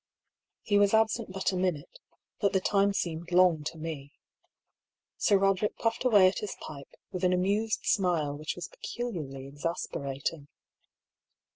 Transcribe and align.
He 0.63 0.79
was 0.79 0.95
absent 0.95 1.31
but 1.31 1.51
a 1.51 1.55
minute, 1.55 1.99
but 2.39 2.53
the 2.53 2.59
time 2.59 2.91
seemed 2.91 3.31
long 3.31 3.63
to 3.65 3.77
me. 3.77 4.13
Sir 5.17 5.37
Eoderick 5.37 5.77
puffed 5.77 6.03
away 6.05 6.27
at 6.27 6.39
his 6.39 6.57
pipe, 6.59 6.95
with 7.11 7.23
an 7.23 7.33
amused 7.33 7.81
smile 7.85 8.35
which 8.35 8.55
was 8.55 8.67
peculiarly 8.67 9.45
exasperating. 9.45 10.47